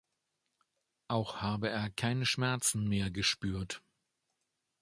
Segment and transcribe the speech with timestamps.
[1.09, 3.83] Auch habe er keine Schmerzen mehr gespürt.